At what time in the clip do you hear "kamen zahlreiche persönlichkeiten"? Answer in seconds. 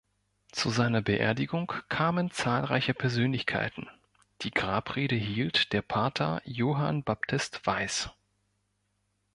1.89-3.87